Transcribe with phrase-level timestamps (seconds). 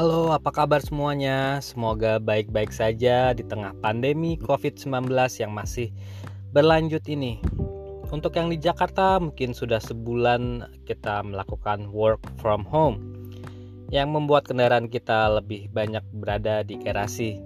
[0.00, 1.60] Halo, apa kabar semuanya?
[1.60, 5.92] Semoga baik-baik saja di tengah pandemi COVID-19 yang masih
[6.56, 7.36] berlanjut ini.
[8.08, 12.96] Untuk yang di Jakarta, mungkin sudah sebulan kita melakukan work from home
[13.92, 17.36] yang membuat kendaraan kita lebih banyak berada di garasi.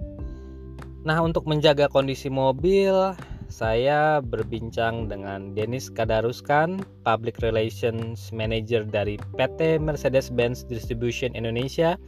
[1.03, 3.19] Nah, untuk menjaga kondisi mobil,
[3.51, 11.99] saya berbincang dengan Denis Kadaruskan, Public Relations Manager dari PT Mercedes-Benz Distribution Indonesia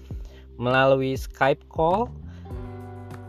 [0.58, 2.10] melalui Skype call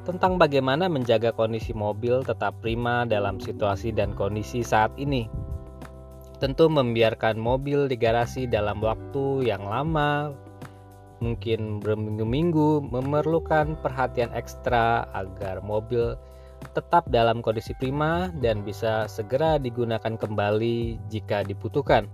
[0.08, 5.28] tentang bagaimana menjaga kondisi mobil tetap prima dalam situasi dan kondisi saat ini.
[6.40, 10.32] Tentu membiarkan mobil di garasi dalam waktu yang lama,
[11.20, 16.16] mungkin berminggu-minggu, memerlukan perhatian ekstra agar mobil
[16.74, 22.06] tetap dalam kondisi prima dan bisa segera digunakan kembali jika dibutuhkan.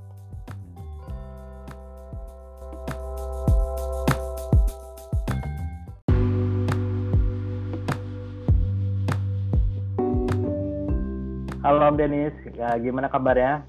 [11.95, 13.62] Halo Om Denis, ya, gimana kabarnya?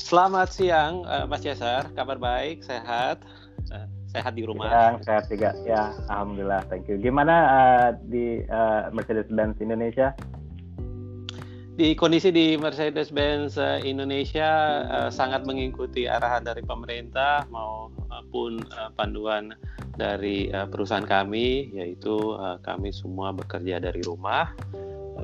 [0.00, 3.20] Selamat siang uh, Mas Yasar, kabar baik, sehat,
[3.68, 4.96] uh, sehat di rumah.
[4.96, 6.96] Ya, sehat juga, ya Alhamdulillah, thank you.
[6.96, 10.16] Gimana uh, di uh, Mercedes-Benz Indonesia?
[11.76, 19.52] Di kondisi di Mercedes-Benz Indonesia uh, sangat mengikuti arahan dari pemerintah maupun uh, panduan
[20.00, 24.48] dari uh, perusahaan kami, yaitu uh, kami semua bekerja dari rumah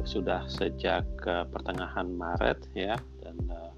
[0.04, 3.72] sudah sejak uh, pertengahan Maret ya dan uh,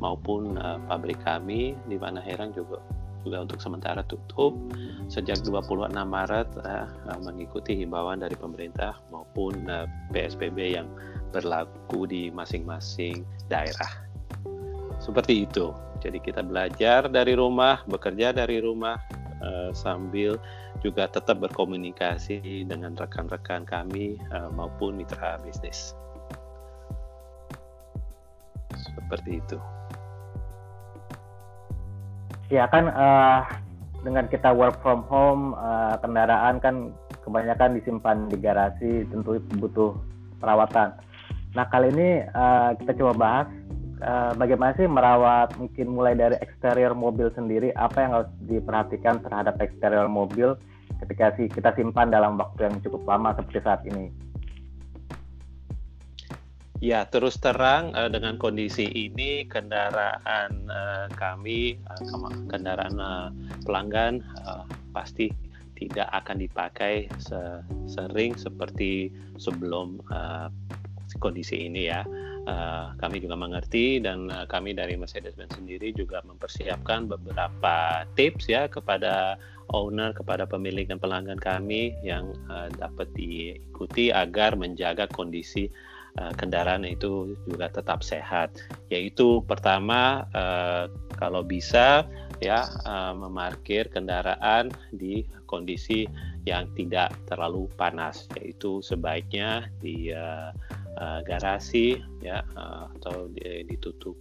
[0.00, 2.80] maupun uh, pabrik kami di mana Herang juga
[3.26, 4.54] juga untuk sementara tutup
[5.10, 6.86] sejak 26 Maret uh,
[7.26, 10.86] mengikuti himbauan dari pemerintah maupun uh, PSBB yang
[11.34, 14.06] berlaku di masing-masing daerah.
[15.02, 15.74] Seperti itu.
[16.00, 18.94] Jadi kita belajar dari rumah, bekerja dari rumah
[19.42, 20.40] uh, sambil
[20.84, 25.96] juga tetap berkomunikasi dengan rekan-rekan kami uh, maupun mitra bisnis.
[28.76, 29.58] Seperti itu.
[32.46, 33.42] Ya kan uh,
[34.06, 36.94] dengan kita work from home uh, kendaraan kan
[37.26, 39.98] kebanyakan disimpan di garasi tentu butuh
[40.38, 40.94] perawatan.
[41.58, 43.48] Nah kali ini uh, kita coba bahas
[44.02, 49.56] uh, bagaimana sih merawat mungkin mulai dari eksterior mobil sendiri apa yang harus diperhatikan terhadap
[49.60, 50.56] eksterior mobil
[51.04, 54.08] ketika sih kita simpan dalam waktu yang cukup lama seperti saat ini.
[56.84, 61.80] Ya, terus terang uh, dengan kondisi ini kendaraan uh, kami,
[62.52, 63.00] kendaraan
[63.64, 64.20] pelanggan
[64.92, 65.32] pasti
[65.76, 67.08] tidak akan dipakai
[67.88, 70.00] sering seperti sebelum
[71.20, 72.04] kondisi ini ya.
[72.46, 78.70] Uh, kami juga mengerti dan uh, kami dari Mercedes-Benz sendiri juga mempersiapkan beberapa tips ya
[78.70, 79.34] kepada
[79.74, 85.66] owner, kepada pemilik dan pelanggan kami yang uh, dapat diikuti agar menjaga kondisi
[86.22, 88.54] uh, kendaraan itu juga tetap sehat.
[88.94, 90.86] Yaitu pertama uh,
[91.18, 92.06] kalau bisa
[92.38, 96.06] ya uh, memarkir kendaraan di kondisi
[96.46, 100.54] yang tidak terlalu panas, yaitu sebaiknya di uh,
[100.98, 103.30] uh, garasi ya uh, atau
[103.68, 104.16] ditutup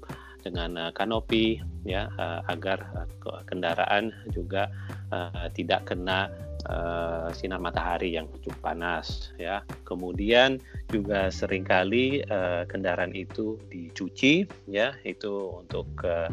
[0.46, 2.86] dengan uh, kanopi ya uh, agar
[3.26, 4.70] uh, kendaraan juga
[5.10, 6.30] uh, tidak kena
[6.70, 9.66] uh, sinar matahari yang cukup panas ya.
[9.90, 10.62] Kemudian
[10.94, 16.30] juga sering kali uh, kendaraan itu dicuci ya itu untuk uh,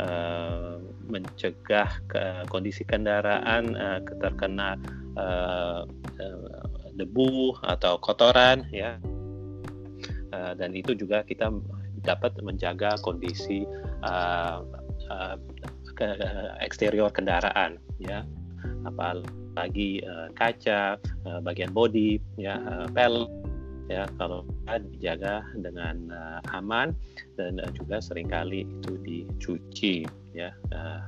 [0.00, 4.80] uh, mencegah ke kondisi kendaraan uh, terkena
[5.20, 5.84] uh,
[6.96, 9.00] debu atau kotoran ya
[10.32, 11.52] uh, dan itu juga kita
[12.00, 13.68] dapat menjaga kondisi
[14.04, 14.64] uh,
[15.12, 15.36] uh,
[15.94, 16.06] ke,
[16.64, 18.24] eksterior kendaraan ya.
[18.88, 20.96] Apalagi uh, kaca
[21.28, 23.28] uh, bagian bodi ya uh, pel
[23.92, 24.08] ya.
[24.16, 24.46] Kalau
[24.94, 26.94] dijaga dengan uh, aman
[27.36, 30.54] dan uh, juga sering kali itu dicuci ya.
[30.72, 31.02] Uh,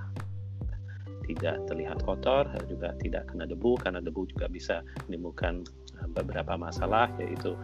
[1.33, 5.65] tidak terlihat kotor juga tidak kena debu karena debu juga bisa menimbulkan
[6.13, 7.55] beberapa masalah yaitu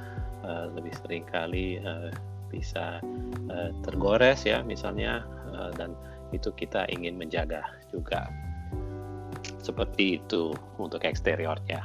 [0.45, 2.09] uh, lebih sering kali uh,
[2.49, 3.03] bisa
[3.53, 5.93] uh, tergores ya misalnya uh, dan
[6.33, 8.29] itu kita ingin menjaga juga
[9.61, 11.81] seperti itu untuk eksteriornya.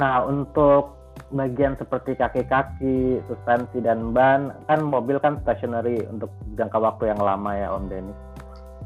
[0.00, 1.01] Nah untuk
[1.32, 7.50] bagian seperti kaki-kaki, suspensi dan ban kan mobil kan stationary untuk jangka waktu yang lama
[7.56, 8.14] ya Om Denny.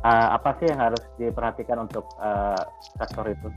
[0.06, 2.62] Uh, apa sih yang harus diperhatikan untuk uh,
[2.96, 3.50] sektor itu?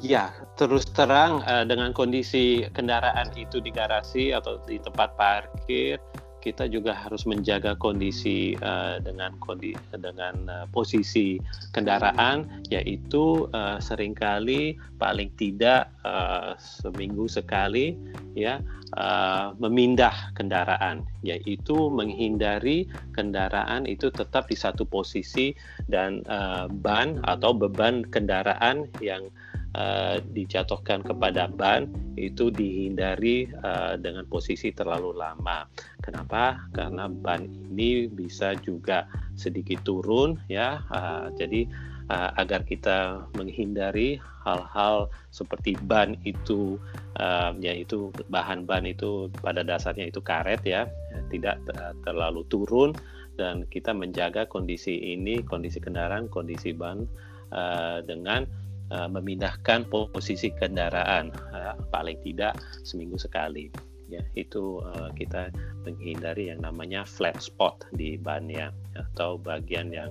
[0.00, 6.00] Ya, terus terang uh, dengan kondisi kendaraan itu di garasi atau di tempat parkir,
[6.40, 11.36] kita juga harus menjaga kondisi uh, dengan kondi dengan uh, posisi
[11.76, 17.94] kendaraan yaitu uh, sering kali paling tidak uh, seminggu sekali
[18.32, 18.64] ya
[18.96, 25.52] uh, memindah kendaraan yaitu menghindari kendaraan itu tetap di satu posisi
[25.86, 29.28] dan uh, ban atau beban kendaraan yang
[29.76, 35.66] uh, dijatuhkan kepada ban itu dihindari uh, dengan posisi terlalu lama.
[36.02, 36.58] Kenapa?
[36.74, 39.06] Karena ban ini bisa juga
[39.38, 40.82] sedikit turun ya.
[40.90, 41.66] Uh, jadi
[42.10, 46.80] uh, agar kita menghindari hal-hal seperti ban itu
[47.20, 50.90] uh, yaitu bahan ban itu pada dasarnya itu karet ya
[51.30, 51.62] tidak
[52.02, 52.90] terlalu turun
[53.38, 57.06] dan kita menjaga kondisi ini kondisi kendaraan kondisi ban
[57.54, 58.44] uh, dengan
[58.90, 63.70] uh, memindahkan posisi kendaraan uh, paling tidak seminggu sekali
[64.10, 65.54] ya itu uh, kita
[65.86, 70.10] menghindari yang namanya flat spot di bannya atau bagian yang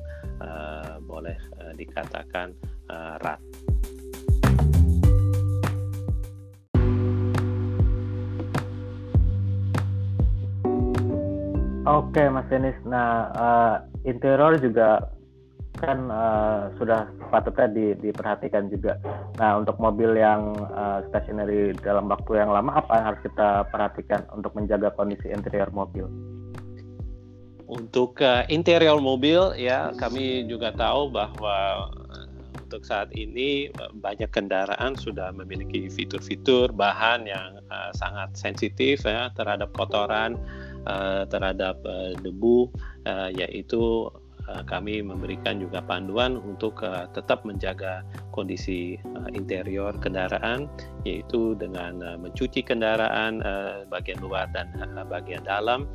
[1.04, 1.36] boleh
[1.76, 2.56] dikatakan
[3.20, 3.44] rat.
[11.90, 12.78] Oke, Mas Denis.
[12.86, 15.10] Nah, uh, interior juga
[15.80, 19.00] kan uh, sudah patutnya di, diperhatikan juga.
[19.40, 24.22] Nah, untuk mobil yang uh, stationary dalam waktu yang lama, apa yang harus kita perhatikan
[24.36, 26.06] untuk menjaga kondisi interior mobil?
[27.70, 31.88] Untuk uh, interior mobil, ya kami juga tahu bahwa
[32.70, 39.74] untuk saat ini banyak kendaraan sudah memiliki fitur-fitur bahan yang uh, sangat sensitif ya terhadap
[39.74, 40.38] kotoran,
[40.86, 42.70] uh, terhadap uh, debu,
[43.10, 44.06] uh, yaitu
[44.66, 48.02] kami memberikan juga panduan untuk uh, tetap menjaga
[48.34, 50.66] kondisi uh, interior kendaraan
[51.08, 53.40] yaitu dengan mencuci kendaraan
[53.88, 54.68] bagian luar dan
[55.08, 55.88] bagian dalam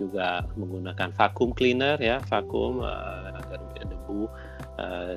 [0.00, 4.26] juga menggunakan vacuum cleaner ya vakum agar debu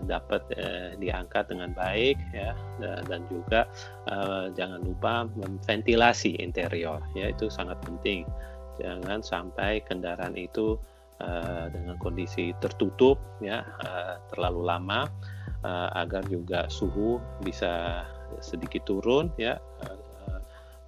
[0.06, 0.44] dapat
[1.00, 2.51] diangkat dengan baik ya
[3.07, 3.65] dan juga
[4.53, 5.25] jangan lupa
[5.63, 8.27] ventilasi interior ya itu sangat penting.
[8.77, 10.77] Jangan sampai kendaraan itu
[11.21, 15.09] uh, dengan kondisi tertutup ya uh, terlalu lama
[15.63, 18.03] uh, agar juga suhu bisa
[18.43, 19.97] sedikit turun ya uh,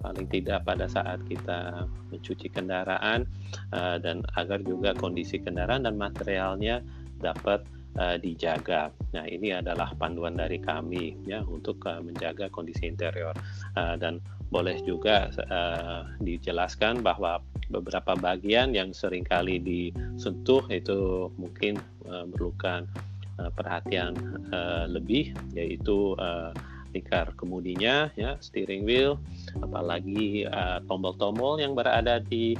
[0.00, 3.28] paling tidak pada saat kita mencuci kendaraan
[3.76, 6.80] uh, dan agar juga kondisi kendaraan dan materialnya
[7.20, 7.60] dapat
[7.98, 8.92] uh, dijaga.
[9.16, 13.34] Nah, ini adalah panduan dari kami ya untuk uh, menjaga kondisi interior
[13.74, 17.38] uh, dan boleh juga uh, dijelaskan bahwa
[17.70, 21.78] beberapa bagian yang sering kali disentuh itu mungkin
[22.10, 22.90] uh, memerlukan
[23.38, 24.18] uh, perhatian
[24.50, 26.50] uh, lebih yaitu uh,
[26.90, 29.14] lingkar kemudinya ya steering wheel
[29.62, 30.42] apalagi
[30.90, 32.58] tombol-tombol yang berada di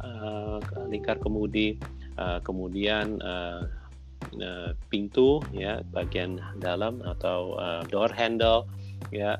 [0.00, 0.56] uh,
[0.88, 1.76] lingkar kemudi
[2.16, 3.64] uh, kemudian uh,
[4.40, 8.66] uh, pintu ya bagian dalam atau uh, door handle
[9.14, 9.38] ya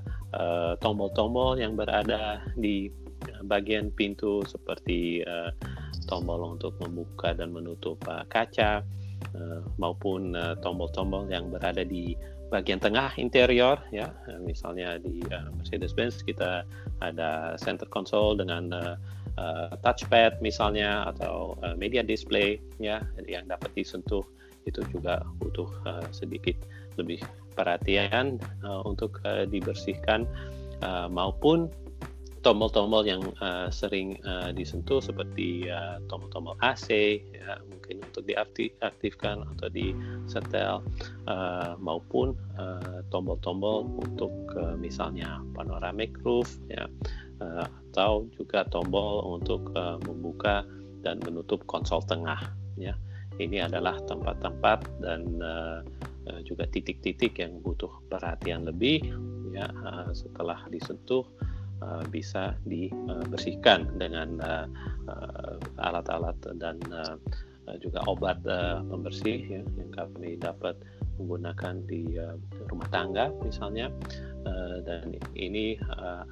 [0.85, 2.93] tombol-tombol uh, yang berada di
[3.49, 5.51] bagian pintu seperti uh,
[6.07, 8.85] tombol untuk membuka dan menutup uh, kaca
[9.35, 12.15] uh, maupun tombol-tombol uh, yang berada di
[12.47, 14.15] bagian tengah interior ya.
[14.39, 16.63] Misalnya di uh, Mercedes-Benz kita
[17.03, 18.95] ada center console dengan uh,
[19.37, 24.25] uh, touchpad misalnya atau uh, media display ya yang dapat disentuh
[24.67, 26.59] itu juga butuh uh, sedikit
[26.99, 27.23] lebih
[27.55, 30.27] perhatian uh, untuk uh, dibersihkan
[30.83, 31.71] uh, maupun
[32.47, 39.67] tombol-tombol yang uh, sering uh, disentuh seperti uh, tombol-tombol AC ya, mungkin untuk diaktifkan atau
[39.67, 40.79] disetel
[41.27, 42.39] uh, maupun
[43.11, 46.87] tombol-tombol uh, untuk uh, misalnya panoramic roof ya
[47.43, 50.63] uh, atau juga tombol untuk uh, membuka
[51.03, 52.39] dan menutup konsol tengah
[52.79, 52.95] ya
[53.37, 55.81] ini adalah tempat-tempat dan uh,
[56.43, 59.03] juga titik-titik yang butuh perhatian lebih
[59.55, 61.25] ya uh, setelah disentuh
[61.81, 64.67] uh, bisa dibersihkan dengan uh,
[65.09, 66.77] uh, alat-alat dan
[67.83, 68.39] juga obat
[68.87, 70.79] pembersih ya, yang kami dapat
[71.19, 72.15] menggunakan di
[72.71, 73.91] rumah tangga misalnya.
[74.87, 75.75] Dan ini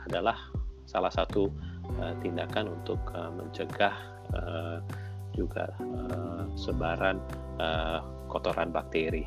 [0.06, 0.38] adalah
[0.87, 1.50] salah satu
[2.23, 3.02] tindakan untuk
[3.34, 3.99] mencegah
[5.34, 7.18] juga uh, sebaran
[7.58, 8.00] uh,
[8.30, 9.26] kotoran bakteri.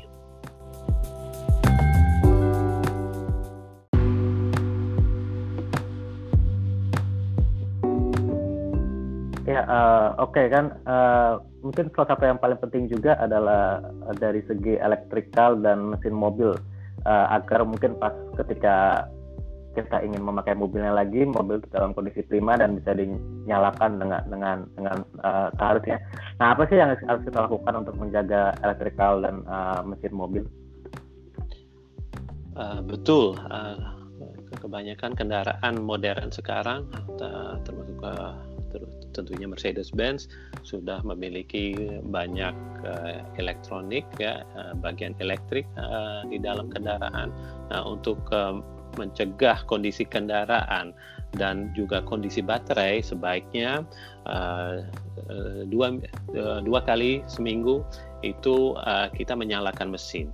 [9.48, 10.76] Ya, uh, oke okay, kan.
[10.84, 13.80] Uh, mungkin salah satu yang paling penting juga adalah
[14.20, 16.52] dari segi elektrikal dan mesin mobil
[17.08, 19.08] uh, agar mungkin pas ketika
[19.78, 24.96] kita ingin memakai mobilnya lagi, mobil dalam kondisi prima dan bisa dinyalakan dengan dengan dengan
[25.22, 25.48] uh.
[26.42, 30.44] Nah, apa sih yang harus kita lakukan untuk menjaga elektrikal dan uh, mesin mobil?
[32.58, 33.38] Uh, betul.
[33.46, 33.94] Uh,
[34.58, 36.90] kebanyakan kendaraan modern sekarang,
[37.62, 38.02] termasuk
[39.12, 40.28] tentunya Mercedes-Benz
[40.62, 41.74] sudah memiliki
[42.06, 42.54] banyak
[42.84, 47.32] uh, elektronik ya uh, bagian elektrik uh, di dalam kendaraan.
[47.72, 48.60] Nah, untuk uh,
[48.96, 50.96] mencegah kondisi kendaraan
[51.36, 53.84] dan juga kondisi baterai sebaiknya
[54.24, 54.80] uh,
[55.68, 56.00] dua
[56.32, 57.84] uh, dua kali seminggu
[58.24, 60.32] itu uh, kita menyalakan mesin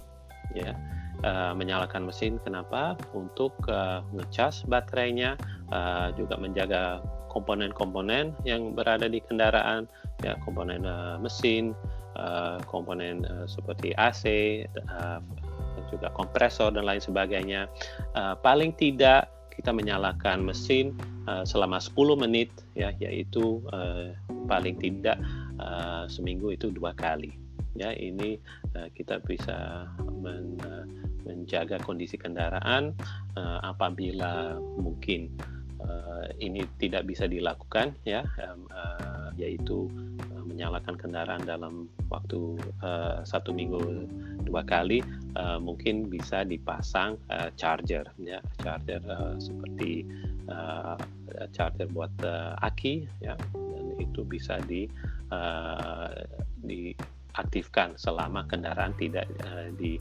[0.54, 0.76] ya.
[1.24, 3.00] Uh, menyalakan mesin kenapa?
[3.16, 5.40] Untuk uh, ngecas baterainya
[5.72, 7.00] uh, juga menjaga
[7.32, 11.74] komponen-komponen yang berada di kendaraan, ya komponen uh, mesin,
[12.14, 14.22] uh, komponen uh, seperti AC,
[14.86, 15.18] uh,
[15.94, 17.70] juga kompresor dan lain sebagainya.
[18.18, 20.90] Uh, paling tidak kita menyalakan mesin
[21.30, 24.10] uh, selama 10 menit, ya, yaitu uh,
[24.50, 25.16] paling tidak
[25.62, 27.30] uh, seminggu itu dua kali.
[27.78, 28.38] Ya, ini
[28.74, 29.86] uh, kita bisa
[30.22, 30.86] men, uh,
[31.24, 32.94] menjaga kondisi kendaraan
[33.38, 35.32] uh, apabila mungkin
[35.80, 39.88] uh, ini tidak bisa dilakukan ya um, uh, yaitu
[40.44, 44.06] menyalakan kendaraan dalam waktu uh, satu minggu
[44.44, 45.00] dua kali
[45.40, 48.44] uh, mungkin bisa dipasang uh, charger ya.
[48.60, 50.04] Charger uh, seperti
[50.52, 51.00] uh,
[51.56, 53.34] charger buat uh, aki ya.
[53.56, 54.84] Dan itu bisa di
[55.32, 56.12] uh,
[56.62, 59.96] diaktifkan selama kendaraan tidak uh, di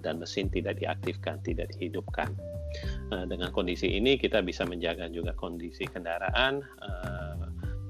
[0.00, 2.32] dan mesin tidak diaktifkan tidak dihidupkan.
[3.28, 6.64] Dengan kondisi ini kita bisa menjaga juga kondisi kendaraan,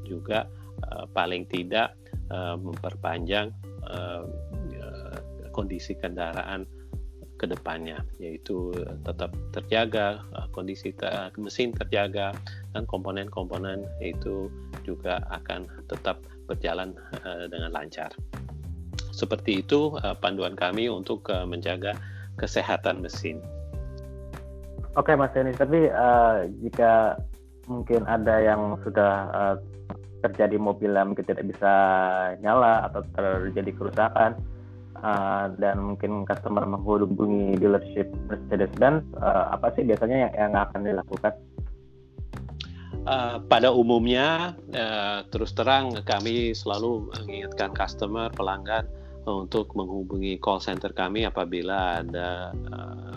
[0.02, 0.50] juga
[0.86, 1.98] uh, paling tidak
[2.30, 3.50] uh, memperpanjang
[3.86, 4.22] uh,
[5.50, 6.62] kondisi kendaraan
[7.38, 8.74] ke depannya, yaitu
[9.06, 11.06] tetap terjaga, kondisi te
[11.38, 12.34] mesin terjaga,
[12.74, 14.50] dan komponen-komponen itu
[14.82, 16.18] juga akan tetap
[16.50, 16.94] berjalan
[17.50, 18.10] dengan lancar.
[19.14, 21.98] Seperti itu panduan kami untuk menjaga
[22.38, 23.42] kesehatan mesin.
[24.98, 27.18] Oke Mas Denis, tapi uh, jika
[27.70, 29.56] mungkin ada yang sudah uh,
[30.24, 31.72] terjadi mobil yang mungkin tidak bisa
[32.42, 34.38] nyala atau terjadi kerusakan
[35.02, 41.34] uh, dan mungkin customer menghubungi dealership Mercedes-Benz, uh, apa sih biasanya yang, yang akan dilakukan?
[43.08, 48.84] Uh, pada umumnya, uh, terus terang kami selalu mengingatkan customer pelanggan
[49.24, 53.07] untuk menghubungi call center kami apabila ada uh,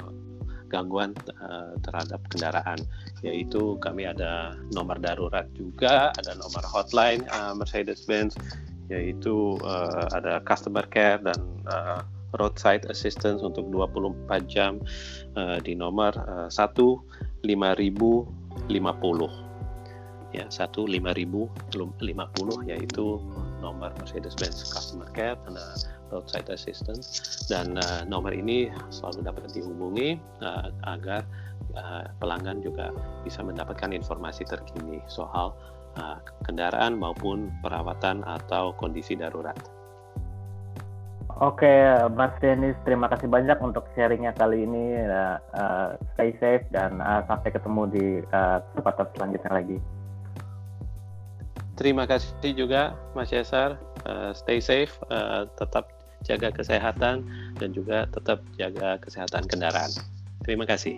[0.71, 1.11] gangguan
[1.43, 2.79] uh, terhadap kendaraan.
[3.19, 8.39] Yaitu kami ada nomor darurat juga ada nomor hotline uh, Mercedes-Benz.
[8.87, 11.99] Yaitu uh, ada customer care dan uh,
[12.39, 14.79] roadside assistance untuk 24 jam
[15.35, 18.71] uh, di nomor uh, 15050
[20.31, 23.19] ya 15050 yaitu
[23.59, 25.35] nomor Mercedes-Benz customer care.
[25.43, 25.59] Dan
[26.11, 31.23] roadside assistance dan uh, nomor ini selalu dapat dihubungi uh, agar
[31.73, 32.91] uh, pelanggan juga
[33.23, 35.55] bisa mendapatkan informasi terkini soal
[35.95, 39.55] uh, kendaraan maupun perawatan atau kondisi darurat.
[41.41, 41.73] Oke,
[42.13, 44.93] Mas Denis, terima kasih banyak untuk sharingnya kali ini.
[45.09, 49.77] Uh, uh, stay safe dan uh, sampai ketemu di uh, kesempatan selanjutnya lagi.
[51.81, 53.81] Terima kasih juga, Mas Yasar.
[54.05, 55.89] Uh, stay safe, uh, tetap
[56.25, 57.25] jaga kesehatan
[57.57, 59.91] dan juga tetap jaga kesehatan kendaraan.
[60.45, 60.97] Terima kasih.